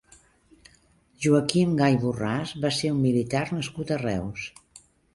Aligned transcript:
Joaquim 1.25 1.77
Gay 1.83 1.99
Borràs 2.05 2.57
va 2.65 2.75
ser 2.81 2.93
un 2.97 3.01
militar 3.07 3.47
nascut 3.55 3.97
a 3.99 4.03
Reus. 4.09 4.53